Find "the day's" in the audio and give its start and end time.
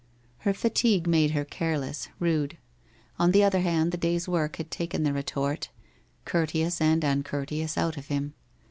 3.91-4.27